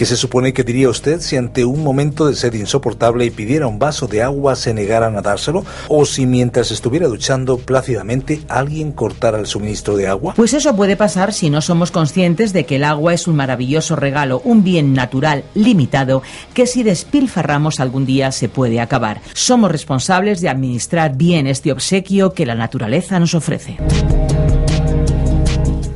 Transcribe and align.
¿Qué 0.00 0.06
se 0.06 0.16
supone 0.16 0.54
que 0.54 0.64
diría 0.64 0.88
usted 0.88 1.20
si 1.20 1.36
ante 1.36 1.62
un 1.62 1.84
momento 1.84 2.26
de 2.26 2.34
sed 2.34 2.54
insoportable 2.54 3.26
y 3.26 3.30
pidiera 3.30 3.66
un 3.66 3.78
vaso 3.78 4.06
de 4.06 4.22
agua 4.22 4.56
se 4.56 4.72
negaran 4.72 5.14
a 5.18 5.20
dárselo? 5.20 5.62
¿O 5.88 6.06
si 6.06 6.24
mientras 6.24 6.70
estuviera 6.70 7.06
duchando 7.06 7.58
plácidamente 7.58 8.40
alguien 8.48 8.92
cortara 8.92 9.38
el 9.38 9.44
suministro 9.44 9.98
de 9.98 10.08
agua? 10.08 10.32
Pues 10.36 10.54
eso 10.54 10.74
puede 10.74 10.96
pasar 10.96 11.34
si 11.34 11.50
no 11.50 11.60
somos 11.60 11.90
conscientes 11.90 12.54
de 12.54 12.64
que 12.64 12.76
el 12.76 12.84
agua 12.84 13.12
es 13.12 13.28
un 13.28 13.36
maravilloso 13.36 13.94
regalo, 13.94 14.40
un 14.42 14.64
bien 14.64 14.94
natural 14.94 15.44
limitado 15.52 16.22
que 16.54 16.66
si 16.66 16.82
despilfarramos 16.82 17.78
algún 17.78 18.06
día 18.06 18.32
se 18.32 18.48
puede 18.48 18.80
acabar. 18.80 19.20
Somos 19.34 19.70
responsables 19.70 20.40
de 20.40 20.48
administrar 20.48 21.14
bien 21.14 21.46
este 21.46 21.72
obsequio 21.72 22.32
que 22.32 22.46
la 22.46 22.54
naturaleza 22.54 23.20
nos 23.20 23.34
ofrece. 23.34 23.76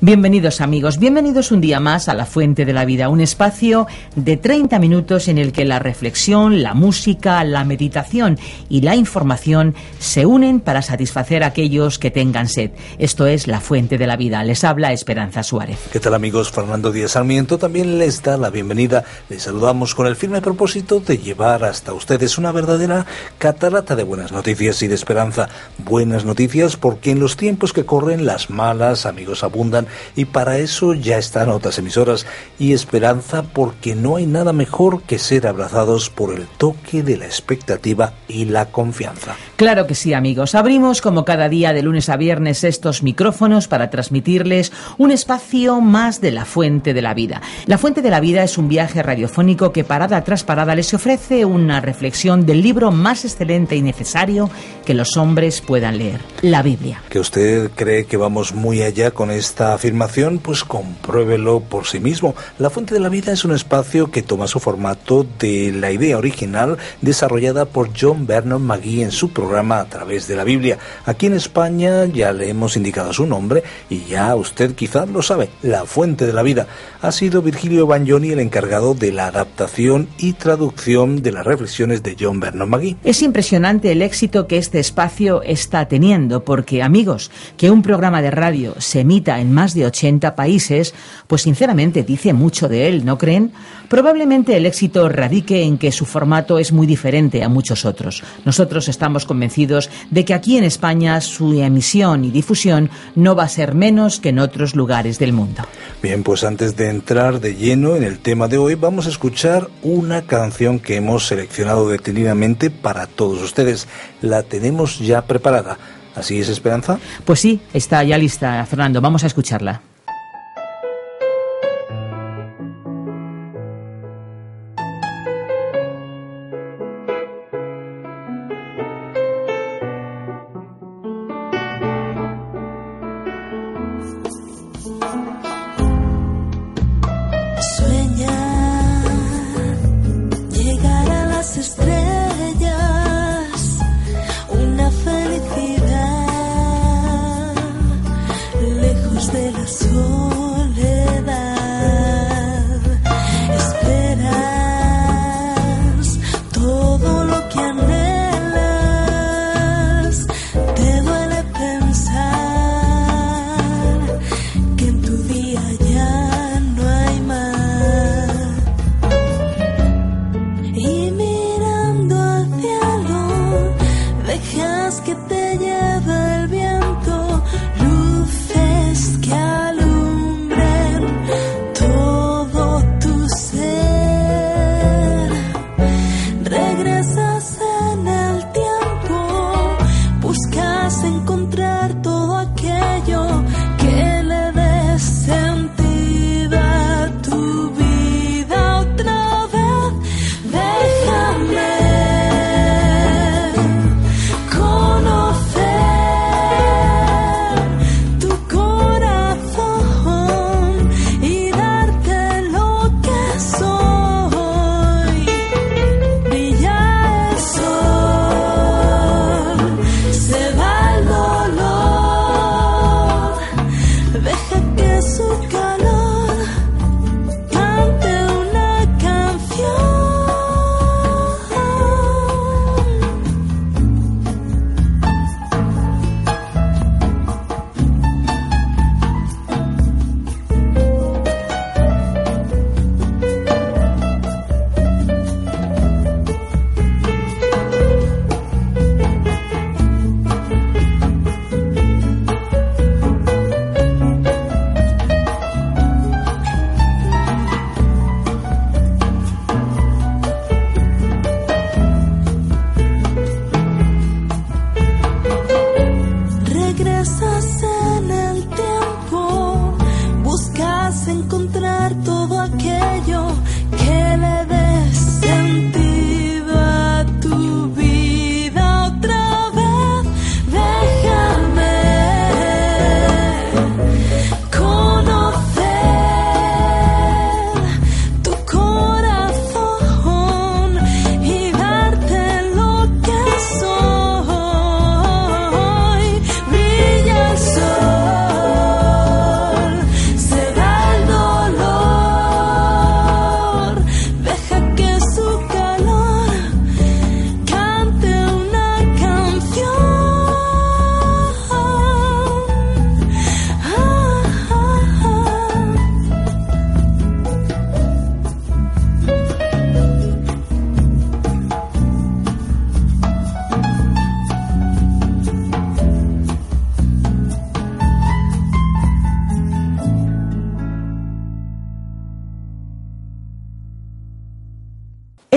Bienvenidos 0.07 0.61
amigos, 0.61 0.99
bienvenidos 0.99 1.51
un 1.51 1.63
día 1.63 1.81
más 1.81 2.11
a 2.11 2.15
La 2.15 2.27
Fuente 2.27 2.67
de 2.67 2.75
la 2.75 2.85
Vida, 2.85 3.09
un 3.09 3.23
espacio 3.23 3.87
de 4.17 4.37
30 4.37 4.79
minutos 4.79 5.29
en 5.29 5.39
el 5.39 5.51
que 5.51 5.65
la 5.65 5.79
reflexión, 5.79 6.63
la 6.63 6.75
música, 6.75 7.43
la 7.43 7.65
meditación 7.65 8.39
y 8.69 8.83
la 8.83 8.97
información 8.97 9.75
se 9.99 10.27
unen 10.27 10.61
para 10.61 10.83
satisfacer 10.83 11.43
a 11.43 11.47
aquellos 11.47 11.99
que 11.99 12.11
tengan 12.11 12.51
sed. 12.51 12.73
Esto 12.99 13.27
es 13.27 13.47
La 13.47 13.63
Fuente 13.63 13.97
de 13.97 14.07
la 14.07 14.19
Vida. 14.19 14.45
Les 14.45 14.63
habla 14.63 14.93
Esperanza 14.93 15.43
Suárez. 15.43 15.79
¿Qué 15.91 16.01
tal 16.01 16.13
amigos? 16.13 16.53
Fernando 16.53 16.93
Díaz 16.93 17.13
Sarmiento 17.13 17.57
también 17.57 17.97
les 17.97 18.23
da 18.23 18.37
la 18.37 18.51
bienvenida. 18.51 19.05
Les 19.31 19.45
saludamos 19.45 19.95
con 19.95 20.07
el 20.07 20.17
firme 20.17 20.43
propósito 20.43 21.01
de 21.01 21.17
llevar 21.17 21.65
hasta 21.65 21.95
ustedes 21.95 22.37
una 22.37 22.53
verdadera 22.53 23.07
catarata 23.39 23.97
de 23.97 24.03
buenas 24.03 24.33
noticias 24.33 24.83
y 24.83 24.89
de 24.89 24.97
esperanza. 24.97 25.49
Buenas 25.79 26.27
noticias 26.27 26.77
porque 26.77 27.13
en 27.13 27.21
los 27.21 27.39
tiempos 27.39 27.73
que 27.73 27.87
corren 27.87 28.27
las 28.27 28.51
malas, 28.51 29.07
amigos, 29.07 29.43
abundan 29.43 29.87
y 30.17 30.27
para 30.27 30.59
eso 30.59 30.95
ya 30.95 31.19
están 31.19 31.49
otras 31.49 31.79
emisoras 31.79 32.27
y 32.59 32.73
esperanza 32.73 33.43
porque 33.43 33.95
no 33.95 34.17
hay 34.17 34.27
nada 34.27 34.53
mejor 34.53 35.03
que 35.03 35.19
ser 35.19 35.47
abrazados 35.47 36.11
por 36.11 36.35
el 36.35 36.47
toque 36.47 37.03
de 37.03 37.17
la 37.17 37.27
expectativa 37.27 38.15
y 38.29 38.47
la 38.47 38.67
confianza. 38.67 39.37
Claro 39.57 39.87
que 39.87 39.95
sí, 39.95 40.15
amigos. 40.15 40.55
Abrimos 40.55 41.01
como 41.01 41.25
cada 41.25 41.49
día 41.49 41.73
de 41.73 41.83
lunes 41.83 42.09
a 42.09 42.17
viernes 42.17 42.65
estos 42.65 43.03
micrófonos 43.03 43.69
para 43.69 43.91
transmitirles 43.91 44.73
un 44.99 45.11
espacio 45.11 45.81
más 45.81 46.21
de 46.21 46.33
la 46.33 46.45
fuente 46.45 46.95
de 46.95 47.03
la 47.03 47.15
vida. 47.15 47.41
La 47.67 47.79
fuente 47.79 48.03
de 48.03 48.11
la 48.11 48.21
vida 48.21 48.43
es 48.43 48.59
un 48.59 48.69
viaje 48.69 49.03
radiofónico 49.03 49.73
que 49.73 49.85
parada 49.85 50.23
tras 50.25 50.45
parada 50.45 50.75
les 50.75 50.93
ofrece 50.95 51.45
una 51.45 51.81
reflexión 51.81 52.47
del 52.47 52.63
libro 52.63 52.91
más 52.91 53.25
excelente 53.25 53.77
y 53.77 53.83
necesario 53.83 54.51
que 54.85 54.95
los 54.95 55.17
hombres 55.17 55.61
puedan 55.61 55.99
leer, 55.99 56.21
la 56.43 56.63
Biblia. 56.63 57.03
¿Que 57.09 57.19
usted 57.19 57.71
cree 57.75 58.07
que 58.07 58.17
vamos 58.17 58.55
muy 58.55 58.83
allá 58.83 59.11
con 59.11 59.31
esta 59.31 59.79
afirmación? 59.85 60.39
Pues 60.39 60.65
compruébelo 60.65 61.61
por 61.61 61.85
sí 61.85 62.01
mismo. 62.01 62.35
La 62.59 62.71
fuente 62.71 62.95
de 62.95 63.01
la 63.01 63.11
vida 63.11 63.33
es 63.33 63.45
un 63.45 63.53
espacio 63.53 64.11
que 64.11 64.23
toma 64.23 64.47
su 64.47 64.59
formato 64.59 65.27
de 65.39 65.73
la 65.73 65.91
idea 65.91 66.17
original 66.17 66.79
desarrollada 67.03 67.67
por 67.67 67.91
John 67.95 68.27
Vernon 68.27 68.63
McGee 68.63 69.03
en 69.03 69.11
su 69.11 69.35
programa 69.35 69.81
a 69.81 69.85
través 69.85 70.27
de 70.27 70.37
la 70.37 70.45
Biblia. 70.45 70.79
Aquí 71.05 71.27
en 71.27 71.35
España 71.35 72.07
ya 72.07 72.33
le 72.33 72.49
hemos 72.49 72.79
indicado 72.79 73.13
su 73.13 73.27
nombre 73.27 73.63
y 73.91 74.07
ya 74.07 74.35
usted 74.37 74.75
quizás 74.75 75.07
lo 75.11 75.21
sabe. 75.21 75.51
La 75.61 75.85
fuente 75.85 76.25
de 76.25 76.33
la 76.33 76.43
vida 76.43 76.67
ha 77.03 77.13
sido 77.13 77.43
Virgilio 77.43 77.87
Bagnoni 77.87 78.31
el 78.31 78.41
encargado 78.41 78.95
de 78.95 79.13
la 79.13 79.27
adaptación 79.27 80.09
y 80.17 80.33
traducción 80.33 81.21
de 81.21 81.33
las 81.33 81.45
reflexiones 81.45 82.03
de 82.03 82.17
John 82.19 82.41
Vernon 82.41 82.71
McGee. 82.71 82.97
Es 83.05 83.21
impresionante 83.21 83.93
el 83.93 84.01
éxito 84.01 84.47
que 84.47 84.57
este 84.57 84.79
espacio 84.79 85.43
está 85.43 85.89
teniendo 85.89 86.43
porque, 86.43 86.83
amigos, 86.83 87.31
que 87.59 87.71
un 87.71 87.83
programa 87.83 88.23
de 88.23 88.31
radio 88.31 88.77
se 88.79 89.01
emita 89.01 89.41
en 89.41 89.53
más 89.53 89.74
de 89.75 89.87
80 89.87 90.35
países, 90.35 90.95
pues 91.27 91.43
sinceramente 91.43 92.03
dice 92.03 92.33
mucho 92.33 92.69
de 92.69 92.89
él, 92.89 93.05
¿no 93.05 93.19
creen? 93.19 93.53
Probablemente 93.89 94.57
el 94.57 94.67
éxito 94.67 95.09
radique 95.09 95.63
en 95.63 95.79
que 95.79 95.93
su 95.93 96.07
formato 96.07 96.59
es 96.59 96.73
muy 96.73 96.87
diferente 96.87 97.43
a 97.43 97.49
muchos 97.49 97.85
otros. 97.85 98.23
Nosotros 98.45 98.89
estamos 98.89 99.25
convencidos 99.25 99.91
de 100.11 100.25
que 100.25 100.35
aquí 100.35 100.57
en 100.57 100.65
España 100.65 101.21
su 101.21 101.53
emisión 101.61 102.25
y 102.25 102.31
difusión 102.31 102.91
no 103.15 103.35
va 103.37 103.45
a 103.45 103.49
ser 103.49 103.75
menos 103.75 104.21
que 104.21 104.31
en 104.31 104.39
otros 104.39 104.75
lugares 104.75 105.19
del 105.19 105.33
mundo. 105.33 105.63
Bien, 106.03 106.23
pues 106.23 106.45
antes 106.45 106.77
de 106.77 106.91
entrar 106.91 107.41
de 107.41 107.55
lleno 107.57 107.97
en 107.97 108.03
el 108.03 108.19
tema 108.19 108.49
de 108.49 108.59
hoy, 108.59 108.75
vamos 108.75 109.07
a 109.07 109.11
escuchar 109.11 109.69
una 109.83 110.23
canción 110.23 110.79
que 110.79 110.97
hemos 110.97 111.27
seleccionado 111.27 111.89
detenidamente 111.89 112.71
para 112.71 113.07
todos 113.07 113.43
ustedes. 113.43 113.89
La 114.21 114.43
tenemos 114.43 114.99
ya 114.99 115.23
preparada. 115.23 115.79
¿Así 116.15 116.39
es, 116.41 116.49
Esperanza? 116.49 116.99
Pues 117.25 117.41
sí, 117.41 117.61
está 117.73 118.03
ya 118.05 118.17
lista, 118.19 118.65
Fernando. 118.67 119.01
Vamos 119.01 119.25
a 119.25 119.27
escucharla. 119.27 119.81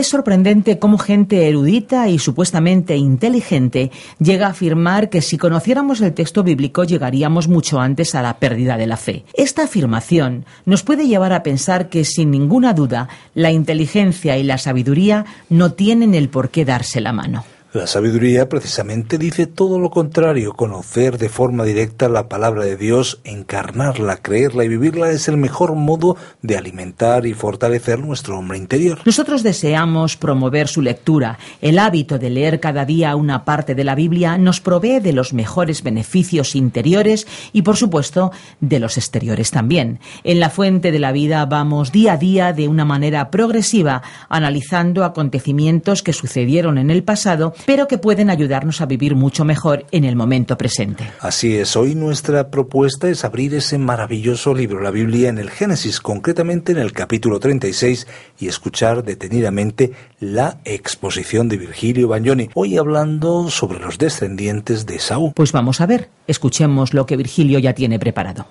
Es 0.07 0.11
sorprendente 0.11 0.79
cómo 0.79 0.99
gente 0.99 1.49
erudita 1.49 2.07
y 2.07 2.17
supuestamente 2.17 2.95
inteligente 2.95 3.91
llega 4.19 4.47
a 4.47 4.51
afirmar 4.51 5.09
que 5.09 5.21
si 5.21 5.37
conociéramos 5.37 5.99
el 5.99 6.13
texto 6.13 6.43
bíblico 6.43 6.85
llegaríamos 6.85 7.49
mucho 7.49 7.81
antes 7.81 8.15
a 8.15 8.21
la 8.21 8.39
pérdida 8.39 8.77
de 8.77 8.87
la 8.87 8.95
fe. 8.95 9.25
Esta 9.33 9.65
afirmación 9.65 10.45
nos 10.63 10.81
puede 10.83 11.09
llevar 11.09 11.33
a 11.33 11.43
pensar 11.43 11.89
que 11.89 12.05
sin 12.05 12.31
ninguna 12.31 12.73
duda 12.73 13.09
la 13.33 13.51
inteligencia 13.51 14.37
y 14.37 14.43
la 14.43 14.57
sabiduría 14.57 15.25
no 15.49 15.73
tienen 15.73 16.15
el 16.15 16.29
por 16.29 16.51
qué 16.51 16.63
darse 16.63 17.01
la 17.01 17.11
mano. 17.11 17.43
La 17.73 17.85
sabiduría 17.85 18.47
precisamente 18.47 19.17
dice 19.17 19.45
todo 19.45 19.77
lo 19.77 19.89
contrario. 19.89 20.53
Conocer 20.53 21.17
de 21.17 21.27
forma 21.27 21.65
directa 21.65 22.07
la 22.07 22.29
palabra 22.29 22.63
de 22.63 22.77
Dios, 22.77 23.19
encarnarla, 23.25 24.17
creerla 24.17 24.63
y 24.63 24.69
vivirla 24.69 25.11
es 25.11 25.27
el 25.27 25.35
mejor 25.35 25.75
modo 25.75 26.15
de 26.41 26.57
alimentar 26.57 27.25
y 27.25 27.33
fortalecer 27.33 27.99
nuestro 27.99 28.37
hombre 28.37 28.57
interior. 28.57 28.99
Nosotros 29.03 29.43
deseamos 29.43 30.15
promover 30.15 30.69
su 30.69 30.81
lectura. 30.81 31.39
El 31.61 31.77
hábito 31.77 32.17
de 32.17 32.29
leer 32.29 32.61
cada 32.61 32.85
día 32.85 33.17
una 33.17 33.43
parte 33.43 33.75
de 33.75 33.83
la 33.83 33.95
Biblia 33.95 34.37
nos 34.37 34.61
provee 34.61 35.01
de 35.01 35.11
los 35.11 35.33
mejores 35.33 35.83
beneficios 35.83 36.55
interiores 36.55 37.27
y, 37.51 37.63
por 37.63 37.75
supuesto, 37.75 38.31
de 38.61 38.79
los 38.79 38.97
exteriores 38.97 39.51
también. 39.51 39.99
En 40.23 40.39
la 40.39 40.49
fuente 40.49 40.93
de 40.93 40.99
la 40.99 41.11
vida 41.11 41.45
vamos 41.45 41.91
día 41.91 42.13
a 42.13 42.17
día 42.17 42.53
de 42.53 42.69
una 42.69 42.85
manera 42.85 43.29
progresiva, 43.29 44.03
analizando 44.29 45.03
acontecimientos 45.03 46.01
que 46.01 46.13
sucedieron 46.13 46.77
en 46.77 46.91
el 46.91 47.03
pasado 47.03 47.53
pero 47.65 47.87
que 47.87 47.97
pueden 47.97 48.29
ayudarnos 48.29 48.81
a 48.81 48.85
vivir 48.85 49.15
mucho 49.15 49.45
mejor 49.45 49.85
en 49.91 50.03
el 50.03 50.15
momento 50.15 50.57
presente. 50.57 51.09
Así 51.19 51.55
es, 51.55 51.75
hoy 51.75 51.95
nuestra 51.95 52.49
propuesta 52.49 53.09
es 53.09 53.25
abrir 53.25 53.53
ese 53.55 53.77
maravilloso 53.77 54.53
libro, 54.53 54.81
la 54.81 54.91
Biblia, 54.91 55.29
en 55.29 55.37
el 55.37 55.49
Génesis, 55.49 55.99
concretamente 55.99 56.71
en 56.71 56.77
el 56.77 56.93
capítulo 56.93 57.39
36, 57.39 58.07
y 58.39 58.47
escuchar 58.47 59.03
detenidamente 59.03 59.93
la 60.19 60.59
exposición 60.65 61.49
de 61.49 61.57
Virgilio 61.57 62.07
Bagnoni, 62.07 62.49
hoy 62.53 62.77
hablando 62.77 63.49
sobre 63.49 63.79
los 63.79 63.97
descendientes 63.97 64.85
de 64.85 64.99
Saúl. 64.99 65.33
Pues 65.35 65.51
vamos 65.51 65.81
a 65.81 65.85
ver, 65.85 66.09
escuchemos 66.27 66.93
lo 66.93 67.05
que 67.05 67.17
Virgilio 67.17 67.59
ya 67.59 67.73
tiene 67.73 67.99
preparado. 67.99 68.47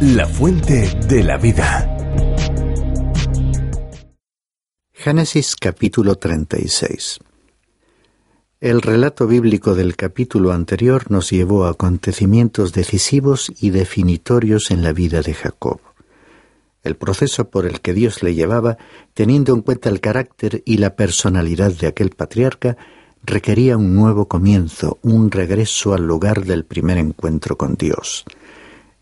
La 0.00 0.26
fuente 0.26 0.90
de 1.08 1.24
la 1.24 1.38
vida. 1.38 1.90
Génesis 4.98 5.56
capítulo 5.56 6.14
36 6.14 7.20
El 8.60 8.80
relato 8.80 9.26
bíblico 9.26 9.74
del 9.74 9.94
capítulo 9.94 10.52
anterior 10.52 11.10
nos 11.10 11.30
llevó 11.30 11.66
a 11.66 11.72
acontecimientos 11.72 12.72
decisivos 12.72 13.52
y 13.60 13.70
definitorios 13.70 14.70
en 14.70 14.82
la 14.82 14.94
vida 14.94 15.20
de 15.20 15.34
Jacob. 15.34 15.80
El 16.82 16.96
proceso 16.96 17.50
por 17.50 17.66
el 17.66 17.82
que 17.82 17.92
Dios 17.92 18.22
le 18.22 18.34
llevaba, 18.34 18.78
teniendo 19.12 19.52
en 19.54 19.60
cuenta 19.60 19.90
el 19.90 20.00
carácter 20.00 20.62
y 20.64 20.78
la 20.78 20.96
personalidad 20.96 21.72
de 21.72 21.88
aquel 21.88 22.10
patriarca, 22.10 22.78
requería 23.22 23.76
un 23.76 23.94
nuevo 23.94 24.28
comienzo, 24.28 24.98
un 25.02 25.30
regreso 25.30 25.92
al 25.92 26.06
lugar 26.06 26.46
del 26.46 26.64
primer 26.64 26.96
encuentro 26.96 27.58
con 27.58 27.74
Dios. 27.74 28.24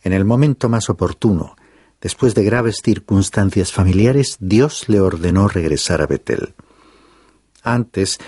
En 0.03 0.13
el 0.13 0.25
momento 0.25 0.69
más 0.69 0.91
oportuno, 0.91 1.55
Después 2.05 2.35
de 2.35 2.45
graves 2.45 2.83
circunstancias 2.85 3.73
familiares, 3.73 4.37
Dios 4.39 4.91
le 4.91 5.01
ordenó 5.01 5.49
regresar 5.49 6.03
a 6.03 6.07
Betel. 6.07 6.53
Antes, 7.63 8.19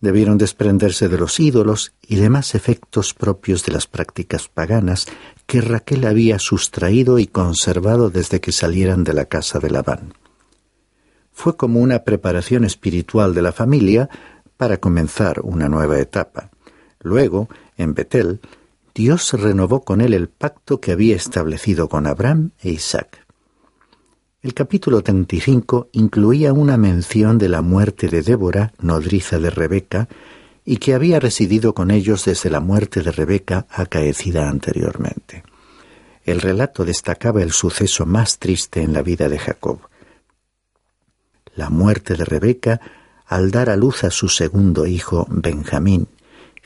debieron 0.00 0.38
desprenderse 0.38 1.10
de 1.10 1.18
los 1.18 1.38
ídolos 1.38 1.92
y 2.00 2.16
demás 2.16 2.54
efectos 2.54 3.12
propios 3.12 3.66
de 3.66 3.72
las 3.72 3.86
prácticas 3.86 4.48
paganas 4.48 5.04
que 5.44 5.60
Raquel 5.60 6.06
había 6.06 6.38
sustraído 6.38 7.18
y 7.18 7.26
conservado 7.26 8.08
desde 8.08 8.40
que 8.40 8.50
salieran 8.50 9.04
de 9.04 9.12
la 9.12 9.26
casa 9.26 9.58
de 9.58 9.72
Labán. 9.72 10.14
Fue 11.30 11.54
como 11.54 11.80
una 11.80 12.04
preparación 12.04 12.64
espiritual 12.64 13.34
de 13.34 13.42
la 13.42 13.52
familia 13.52 14.08
para 14.56 14.78
comenzar 14.78 15.40
una 15.42 15.68
nueva 15.68 15.98
etapa. 15.98 16.48
Luego, 17.00 17.50
en 17.76 17.92
Betel, 17.92 18.40
Dios 18.98 19.32
renovó 19.34 19.84
con 19.84 20.00
él 20.00 20.12
el 20.12 20.28
pacto 20.28 20.80
que 20.80 20.90
había 20.90 21.14
establecido 21.14 21.88
con 21.88 22.08
Abraham 22.08 22.50
e 22.60 22.70
Isaac. 22.70 23.24
El 24.42 24.54
capítulo 24.54 25.02
35 25.04 25.90
incluía 25.92 26.52
una 26.52 26.76
mención 26.76 27.38
de 27.38 27.48
la 27.48 27.62
muerte 27.62 28.08
de 28.08 28.22
Débora, 28.22 28.72
nodriza 28.80 29.38
de 29.38 29.50
Rebeca, 29.50 30.08
y 30.64 30.78
que 30.78 30.94
había 30.94 31.20
residido 31.20 31.74
con 31.74 31.92
ellos 31.92 32.24
desde 32.24 32.50
la 32.50 32.58
muerte 32.58 33.00
de 33.02 33.12
Rebeca 33.12 33.68
acaecida 33.70 34.48
anteriormente. 34.48 35.44
El 36.24 36.40
relato 36.40 36.84
destacaba 36.84 37.40
el 37.40 37.52
suceso 37.52 38.04
más 38.04 38.40
triste 38.40 38.82
en 38.82 38.94
la 38.94 39.02
vida 39.02 39.28
de 39.28 39.38
Jacob. 39.38 39.78
La 41.54 41.70
muerte 41.70 42.16
de 42.16 42.24
Rebeca 42.24 42.80
al 43.26 43.52
dar 43.52 43.70
a 43.70 43.76
luz 43.76 44.02
a 44.02 44.10
su 44.10 44.28
segundo 44.28 44.86
hijo, 44.86 45.24
Benjamín, 45.30 46.08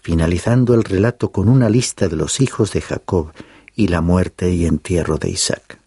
finalizando 0.02 0.75
el 0.75 0.82
relato 0.82 1.30
con 1.30 1.49
una 1.49 1.71
lista 1.71 2.09
de 2.09 2.16
los 2.16 2.40
hijos 2.40 2.73
de 2.73 2.80
Jacob 2.80 3.32
y 3.75 3.87
la 3.87 4.00
muerte 4.00 4.50
y 4.50 4.66
entierro 4.66 5.16
de 5.16 5.30
Isaac. 5.30 5.78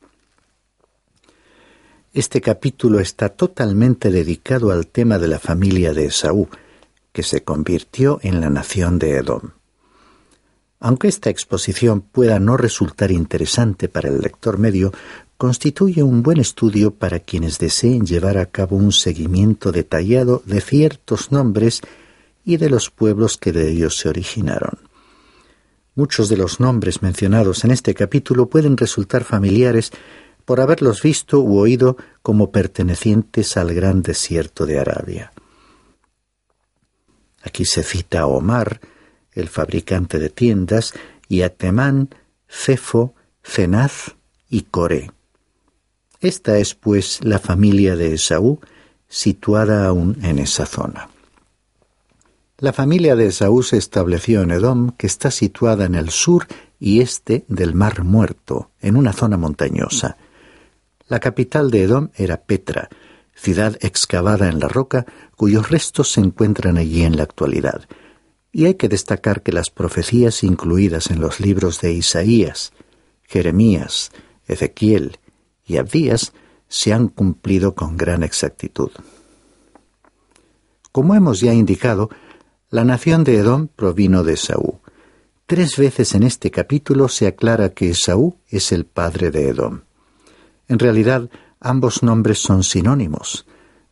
Este 2.13 2.39
capítulo 2.39 3.01
está 3.01 3.27
totalmente 3.27 4.09
dedicado 4.09 4.71
al 4.71 4.87
tema 4.87 5.19
de 5.19 5.27
la 5.27 5.37
familia 5.37 5.93
de 5.93 6.05
Esaú, 6.05 6.47
que 7.11 7.23
se 7.23 7.43
convirtió 7.43 8.19
en 8.23 8.39
la 8.39 8.49
nación 8.49 8.99
de 8.99 9.17
Edom. 9.17 9.51
Aunque 10.79 11.09
esta 11.09 11.29
exposición 11.29 11.99
pueda 11.99 12.39
no 12.39 12.55
resultar 12.55 13.11
interesante 13.11 13.89
para 13.89 14.07
el 14.07 14.19
lector 14.19 14.57
medio, 14.57 14.93
constituye 15.35 16.03
un 16.03 16.23
buen 16.23 16.39
estudio 16.39 16.93
para 16.93 17.19
quienes 17.19 17.59
deseen 17.59 18.05
llevar 18.05 18.37
a 18.37 18.45
cabo 18.45 18.77
un 18.77 18.93
seguimiento 18.93 19.73
detallado 19.73 20.41
de 20.45 20.61
ciertos 20.61 21.33
nombres 21.33 21.81
y 22.45 22.57
de 22.57 22.69
los 22.69 22.91
pueblos 22.91 23.37
que 23.37 23.51
de 23.51 23.69
ellos 23.69 23.97
se 23.97 24.07
originaron. 24.07 24.77
Muchos 25.95 26.29
de 26.29 26.37
los 26.37 26.59
nombres 26.59 27.01
mencionados 27.01 27.63
en 27.65 27.71
este 27.71 27.93
capítulo 27.93 28.47
pueden 28.47 28.77
resultar 28.77 29.23
familiares 29.23 29.91
por 30.45 30.61
haberlos 30.61 31.01
visto 31.01 31.39
u 31.39 31.57
oído 31.57 31.97
como 32.21 32.51
pertenecientes 32.51 33.57
al 33.57 33.73
gran 33.73 34.03
desierto 34.03 34.65
de 34.65 34.79
Arabia. 34.79 35.31
Aquí 37.41 37.65
se 37.65 37.83
cita 37.83 38.21
a 38.21 38.27
Omar, 38.27 38.79
el 39.31 39.49
fabricante 39.49 40.19
de 40.19 40.29
tiendas, 40.29 40.93
y 41.27 41.41
a 41.41 41.49
Temán, 41.49 42.09
Cefo, 42.47 43.15
Cenaz 43.43 44.15
y 44.49 44.63
Coré. 44.63 45.11
Esta 46.19 46.57
es, 46.57 46.75
pues, 46.75 47.23
la 47.23 47.39
familia 47.39 47.95
de 47.95 48.13
Esaú, 48.13 48.59
situada 49.07 49.87
aún 49.87 50.17
en 50.23 50.39
esa 50.39 50.65
zona. 50.65 51.09
La 52.57 52.71
familia 52.71 53.17
de 53.17 53.27
Esaú 53.27 53.63
se 53.63 53.75
estableció 53.75 54.41
en 54.41 54.51
Edom, 54.51 54.91
que 54.91 55.07
está 55.07 55.29
situada 55.29 55.83
en 55.83 55.93
el 55.93 56.09
sur 56.09 56.47
y 56.79 57.01
este 57.01 57.43
del 57.49 57.75
Mar 57.75 58.05
Muerto, 58.05 58.71
en 58.79 58.95
una 58.95 59.11
zona 59.11 59.35
montañosa. 59.35 60.15
La 61.09 61.19
capital 61.19 61.69
de 61.69 61.83
Edom 61.83 62.11
era 62.15 62.43
Petra, 62.43 62.87
ciudad 63.35 63.77
excavada 63.81 64.47
en 64.47 64.61
la 64.61 64.69
roca, 64.69 65.05
cuyos 65.35 65.69
restos 65.69 66.13
se 66.13 66.21
encuentran 66.21 66.77
allí 66.77 67.03
en 67.03 67.17
la 67.17 67.23
actualidad. 67.23 67.89
Y 68.53 68.63
hay 68.63 68.75
que 68.75 68.87
destacar 68.87 69.41
que 69.41 69.51
las 69.51 69.69
profecías 69.69 70.41
incluidas 70.41 71.11
en 71.11 71.19
los 71.19 71.41
libros 71.41 71.81
de 71.81 71.91
Isaías, 71.91 72.71
Jeremías, 73.23 74.13
Ezequiel 74.47 75.19
y 75.65 75.75
Abdías 75.75 76.31
se 76.69 76.93
han 76.93 77.09
cumplido 77.09 77.75
con 77.75 77.97
gran 77.97 78.23
exactitud. 78.23 78.91
Como 80.93 81.15
hemos 81.15 81.41
ya 81.41 81.53
indicado, 81.53 82.09
la 82.69 82.83
nación 82.83 83.23
de 83.23 83.37
Edom 83.37 83.67
provino 83.67 84.23
de 84.23 84.33
Esaú. 84.33 84.79
Tres 85.45 85.77
veces 85.77 86.15
en 86.15 86.23
este 86.23 86.49
capítulo 86.49 87.07
se 87.07 87.27
aclara 87.27 87.69
que 87.69 87.91
Esaú 87.91 88.37
es 88.49 88.71
el 88.71 88.85
padre 88.85 89.29
de 89.29 89.49
Edom. 89.49 89.81
En 90.67 90.79
realidad, 90.79 91.29
ambos 91.59 92.01
nombres 92.01 92.39
son 92.39 92.63
sinónimos. 92.63 93.45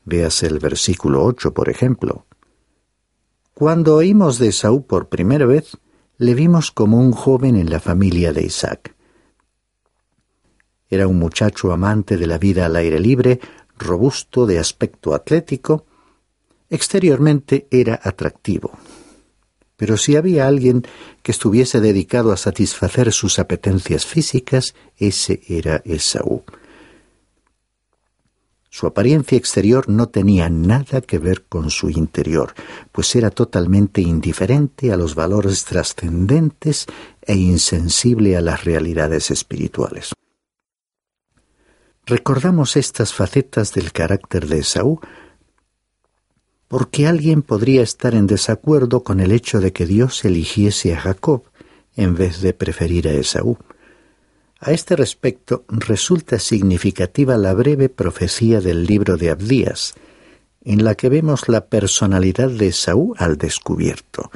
Véase 0.05 0.47
el 0.47 0.57
versículo 0.57 1.23
8, 1.23 1.53
por 1.53 1.69
ejemplo. 1.69 2.25
Cuando 3.53 3.95
oímos 3.95 4.39
de 4.39 4.47
Esaú 4.47 4.87
por 4.87 5.07
primera 5.07 5.45
vez, 5.45 5.77
le 6.17 6.33
vimos 6.33 6.71
como 6.71 6.99
un 6.99 7.11
joven 7.11 7.55
en 7.55 7.69
la 7.69 7.79
familia 7.79 8.33
de 8.33 8.43
Isaac. 8.43 8.95
Era 10.89 11.07
un 11.07 11.19
muchacho 11.19 11.71
amante 11.71 12.17
de 12.17 12.25
la 12.25 12.39
vida 12.39 12.65
al 12.65 12.75
aire 12.75 12.99
libre, 12.99 13.39
robusto, 13.77 14.47
de 14.47 14.57
aspecto 14.57 15.13
atlético, 15.13 15.85
Exteriormente 16.73 17.67
era 17.69 17.99
atractivo. 18.01 18.71
Pero 19.77 19.95
si 19.95 20.15
había 20.15 20.47
alguien 20.47 20.81
que 21.21 21.31
estuviese 21.31 21.79
dedicado 21.79 22.31
a 22.31 22.37
satisfacer 22.37 23.13
sus 23.13 23.37
apetencias 23.37 24.07
físicas, 24.07 24.73
ese 24.97 25.41
era 25.47 25.83
Esaú. 25.85 26.43
Su 28.71 28.87
apariencia 28.87 29.37
exterior 29.37 29.87
no 29.87 30.09
tenía 30.09 30.49
nada 30.49 31.01
que 31.01 31.19
ver 31.19 31.43
con 31.43 31.69
su 31.69 31.91
interior, 31.91 32.55
pues 32.91 33.15
era 33.15 33.29
totalmente 33.29 34.01
indiferente 34.01 34.91
a 34.91 34.97
los 34.97 35.13
valores 35.13 35.65
trascendentes 35.65 36.87
e 37.21 37.35
insensible 37.35 38.35
a 38.35 38.41
las 38.41 38.63
realidades 38.63 39.29
espirituales. 39.29 40.13
Recordamos 42.07 42.75
estas 42.77 43.13
facetas 43.13 43.75
del 43.75 43.91
carácter 43.91 44.47
de 44.47 44.57
Esaú 44.57 44.99
porque 46.73 47.05
alguien 47.05 47.43
podría 47.43 47.83
estar 47.83 48.15
en 48.15 48.25
desacuerdo 48.25 49.03
con 49.03 49.19
el 49.19 49.31
hecho 49.31 49.59
de 49.59 49.71
que 49.71 49.85
Dios 49.85 50.25
eligiese 50.25 50.95
a 50.95 50.99
Jacob 50.99 51.43
en 51.95 52.15
vez 52.15 52.41
de 52.41 52.51
preferir 52.53 53.07
a 53.07 53.11
Esaú. 53.11 53.59
A 54.59 54.71
este 54.71 54.95
respecto 54.95 55.65
resulta 55.67 56.39
significativa 56.39 57.37
la 57.37 57.53
breve 57.53 57.89
profecía 57.89 58.59
del 58.59 58.87
libro 58.87 59.17
de 59.17 59.29
Abdías, 59.29 59.93
en 60.63 60.83
la 60.83 60.95
que 60.95 61.09
vemos 61.09 61.47
la 61.47 61.67
personalidad 61.67 62.49
de 62.49 62.69
Esaú 62.69 63.13
al 63.19 63.37
descubierto, 63.37 64.31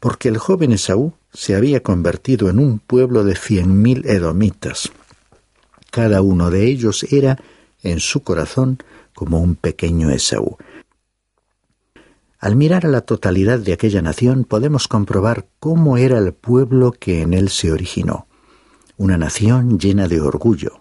porque 0.00 0.28
el 0.28 0.38
joven 0.38 0.72
Esaú 0.72 1.12
se 1.32 1.54
había 1.54 1.84
convertido 1.84 2.50
en 2.50 2.58
un 2.58 2.80
pueblo 2.80 3.22
de 3.22 3.36
cien 3.36 3.80
mil 3.80 4.04
edomitas. 4.08 4.90
Cada 5.92 6.20
uno 6.20 6.50
de 6.50 6.64
ellos 6.64 7.06
era, 7.12 7.38
en 7.84 8.00
su 8.00 8.24
corazón, 8.24 8.82
como 9.14 9.38
un 9.38 9.54
pequeño 9.54 10.10
Esaú. 10.10 10.56
Al 12.46 12.54
mirar 12.54 12.86
a 12.86 12.88
la 12.88 13.00
totalidad 13.00 13.58
de 13.58 13.72
aquella 13.72 14.02
nación 14.02 14.44
podemos 14.44 14.86
comprobar 14.86 15.48
cómo 15.58 15.96
era 15.96 16.18
el 16.18 16.32
pueblo 16.32 16.92
que 16.92 17.22
en 17.22 17.34
él 17.34 17.48
se 17.48 17.72
originó, 17.72 18.28
una 18.96 19.18
nación 19.18 19.80
llena 19.80 20.06
de 20.06 20.20
orgullo. 20.20 20.80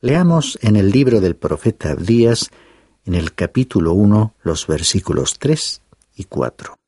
Leamos 0.00 0.58
en 0.62 0.76
el 0.76 0.90
libro 0.90 1.20
del 1.20 1.36
profeta 1.36 1.90
Abdías, 1.90 2.50
en 3.04 3.14
el 3.14 3.34
capítulo 3.34 3.92
1, 3.92 4.34
los 4.42 4.66
versículos 4.66 5.38
3 5.38 5.82
y 6.16 6.24
4. 6.24 6.78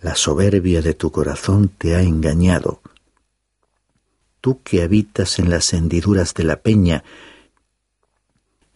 La 0.00 0.16
soberbia 0.16 0.82
de 0.82 0.94
tu 0.94 1.12
corazón 1.12 1.68
te 1.68 1.94
ha 1.94 2.02
engañado. 2.02 2.80
Tú 4.40 4.60
que 4.64 4.82
habitas 4.82 5.38
en 5.38 5.50
las 5.50 5.72
hendiduras 5.72 6.34
de 6.34 6.42
la 6.42 6.56
peña, 6.56 7.04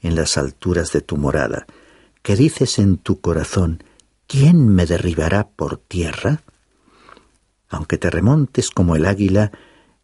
en 0.01 0.15
las 0.15 0.39
alturas 0.39 0.93
de 0.93 1.01
tu 1.01 1.17
morada, 1.17 1.67
que 2.27 2.35
dices 2.35 2.81
en 2.81 2.97
tu 2.97 3.21
corazón, 3.21 3.85
¿quién 4.27 4.67
me 4.67 4.85
derribará 4.85 5.47
por 5.47 5.77
tierra? 5.77 6.43
Aunque 7.69 7.99
te 7.99 8.11
remontes 8.11 8.73
como 8.73 8.97
el 8.97 9.07
águila, 9.07 9.53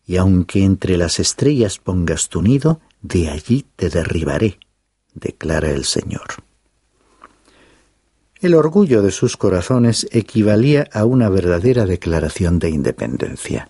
y 0.07 0.19
aunque 0.19 0.63
entre 0.63 0.97
las 0.97 1.19
estrellas 1.19 1.81
pongas 1.81 2.29
tu 2.29 2.41
nido, 2.41 2.81
de 3.01 3.29
allí 3.29 3.67
te 3.75 3.89
derribaré, 3.89 4.61
declara 5.15 5.73
el 5.73 5.85
Señor. 5.85 6.45
El 8.41 8.55
orgullo 8.55 9.03
de 9.03 9.11
sus 9.11 9.37
corazones 9.37 10.07
equivalía 10.13 10.89
a 10.93 11.05
una 11.05 11.29
verdadera 11.29 11.87
declaración 11.87 12.61
de 12.61 12.71
independencia. 12.71 13.69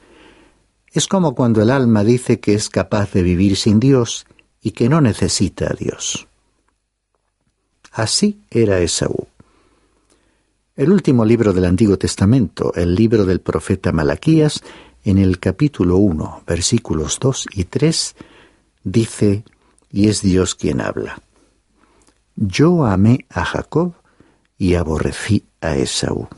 Es 0.92 1.06
como 1.06 1.34
cuando 1.34 1.62
el 1.62 1.70
alma 1.70 2.04
dice 2.04 2.38
que 2.38 2.52
es 2.52 2.68
capaz 2.68 3.12
de 3.12 3.22
vivir 3.22 3.56
sin 3.56 3.80
Dios 3.80 4.26
y 4.60 4.72
que 4.72 4.90
no 4.90 5.00
necesita 5.00 5.68
a 5.70 5.74
Dios. 5.74 6.28
Así 7.92 8.40
era 8.50 8.80
Esaú. 8.80 9.28
El 10.74 10.90
último 10.90 11.26
libro 11.26 11.52
del 11.52 11.66
Antiguo 11.66 11.98
Testamento, 11.98 12.72
el 12.74 12.94
libro 12.94 13.26
del 13.26 13.42
profeta 13.42 13.92
Malaquías, 13.92 14.62
en 15.04 15.18
el 15.18 15.38
capítulo 15.38 15.98
1, 15.98 16.44
versículos 16.46 17.18
2 17.20 17.48
y 17.52 17.64
3, 17.64 18.14
dice, 18.82 19.44
y 19.90 20.08
es 20.08 20.22
Dios 20.22 20.54
quien 20.54 20.80
habla. 20.80 21.20
Yo 22.34 22.86
amé 22.86 23.26
a 23.28 23.44
Jacob 23.44 23.92
y 24.56 24.74
aborrecí 24.74 25.44
a 25.60 25.76
Esaú. 25.76 26.28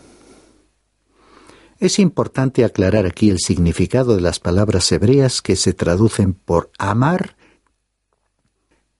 Es 1.79 2.01
importante 2.01 2.65
aclarar 2.65 3.07
aquí 3.07 3.31
el 3.31 3.39
significado 3.39 4.17
de 4.17 4.23
las 4.23 4.41
palabras 4.41 4.91
hebreas 4.91 5.41
que 5.41 5.55
se 5.55 5.73
traducen 5.73 6.35
por 6.35 6.73
amar 6.79 7.37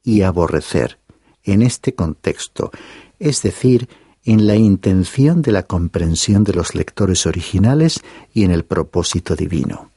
y 0.05 0.23
aborrecer 0.23 0.99
en 1.45 1.63
este 1.63 1.95
contexto, 1.95 2.71
es 3.19 3.43
decir, 3.43 3.89
en 4.25 4.47
la 4.47 4.57
intención 4.57 5.43
de 5.43 5.53
la 5.53 5.65
comprensión 5.65 6.45
de 6.45 6.55
los 6.55 6.75
lectores 6.75 7.27
originales 7.27 8.01
y 8.33 8.45
en 8.45 8.51
el 8.51 8.65
propósito 8.65 9.37
divino. 9.37 9.91